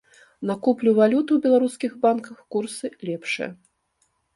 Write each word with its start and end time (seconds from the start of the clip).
На 0.51 0.55
куплю 0.67 0.93
валюты 1.01 1.31
ў 1.37 1.45
беларускіх 1.45 1.91
банках 2.09 2.37
курсы 2.59 2.85
лепшыя. 3.13 3.49